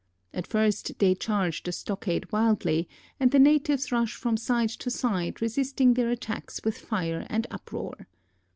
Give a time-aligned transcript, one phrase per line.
[0.33, 5.43] At first they charge the stockade wildly, and the natives rush from side to side,
[5.43, 8.07] resisting their attacks with fire and uproar.